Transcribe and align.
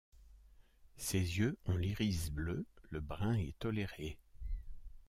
Ses 0.97 1.19
yeux 1.37 1.59
ont 1.67 1.77
l'iris 1.77 2.31
bleu, 2.31 2.65
le 2.89 3.01
brun 3.01 3.37
est 3.37 3.53
toléré. 3.59 4.17